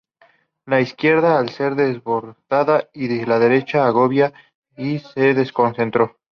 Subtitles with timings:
[0.65, 4.33] El ala izquierda, al ser desbordada y la derecha agobiada,
[5.13, 6.17] se desconcertó.